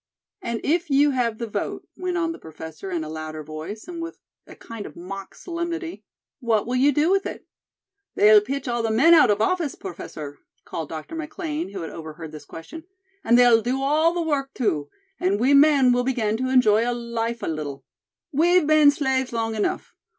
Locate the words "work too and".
14.23-15.39